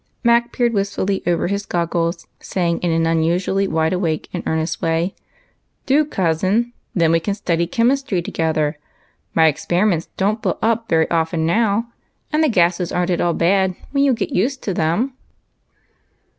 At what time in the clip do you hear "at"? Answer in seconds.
13.11-13.21